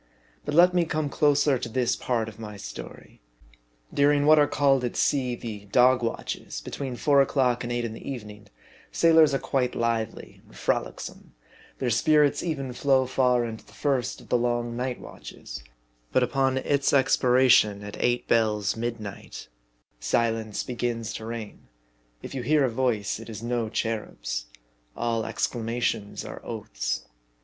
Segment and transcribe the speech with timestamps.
[0.45, 3.21] But let me come closer to this part of my story.
[3.93, 7.93] During what are called at sea the" dog watches" (between four o'clock and eight in
[7.93, 8.47] the evening),
[8.91, 11.35] sailors are quite lively and frolicsome;
[11.77, 15.63] their spirits even flow far into the first of the long "night watches;"
[16.11, 19.49] but upon its expiration at "eight bells" (midnight),
[19.99, 21.67] silence begins to reign;
[22.23, 24.47] if you hear a voice it is no cherub's:
[24.97, 27.05] all exclamations are oaths.